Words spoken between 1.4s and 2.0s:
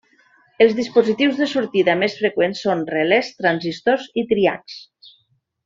de sortida